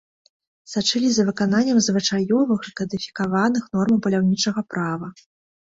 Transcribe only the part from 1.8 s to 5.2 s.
звычаёвых і кадыфікаваных нормаў паляўнічага права.